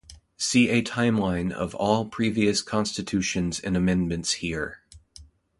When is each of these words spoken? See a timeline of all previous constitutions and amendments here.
See 0.35 0.69
a 0.69 0.81
timeline 0.81 1.51
of 1.53 1.75
all 1.75 2.07
previous 2.09 2.63
constitutions 2.63 3.59
and 3.59 3.77
amendments 3.77 4.31
here. 4.31 4.81